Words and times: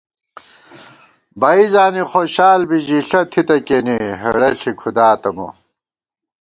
بَئ 1.39 1.59
زانی 1.73 2.03
خوشال 2.11 2.61
بی 2.69 2.77
ژِݪہ 2.87 3.21
تھِتہ 3.31 3.57
کېنے، 3.67 3.97
ہېڑہ 4.21 4.49
ݪی 4.59 4.71
کھُداتہ 4.79 5.29
مو 5.35 5.47